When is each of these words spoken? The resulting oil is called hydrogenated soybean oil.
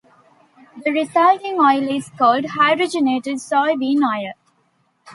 The 0.83 0.89
resulting 0.91 1.59
oil 1.59 1.87
is 1.87 2.09
called 2.17 2.45
hydrogenated 2.45 3.35
soybean 3.35 3.99
oil. 4.01 4.31